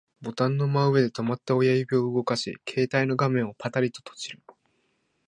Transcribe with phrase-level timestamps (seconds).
[0.19, 4.41] ボタンの真上で止まった親指を動かし、携帯の画面をパタリと閉じる